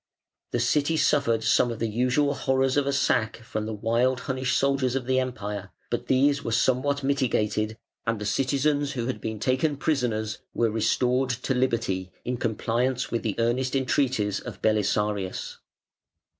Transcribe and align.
The 0.49 0.59
city 0.59 0.97
suffered 0.97 1.43
some 1.43 1.69
of 1.71 1.77
the 1.77 1.87
usual 1.87 2.33
horrors 2.33 2.75
of 2.75 2.87
a 2.87 2.91
sack 2.91 3.37
from 3.43 3.67
the 3.67 3.73
wild 3.75 4.21
Hunnish 4.21 4.57
soldiers 4.57 4.95
of 4.95 5.05
the 5.05 5.19
Empire, 5.19 5.69
but 5.91 6.07
these 6.07 6.43
were 6.43 6.51
somewhat 6.51 7.03
mitigated, 7.03 7.77
and 8.07 8.17
the 8.19 8.25
citizens 8.25 8.93
who 8.93 9.05
had 9.05 9.21
been 9.21 9.39
taken 9.39 9.77
prisoners 9.77 10.39
were 10.55 10.71
restored 10.71 11.29
to 11.29 11.53
liberty, 11.53 12.11
in 12.25 12.37
compliance 12.37 13.11
with 13.11 13.21
the 13.21 13.35
earnest 13.37 13.75
entreaties 13.75 14.39
of 14.39 14.59
Belisarius. 14.59 15.57